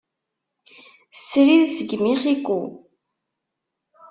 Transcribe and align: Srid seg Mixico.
Srid 1.23 1.67
seg 1.77 1.89
Mixico. 2.03 2.59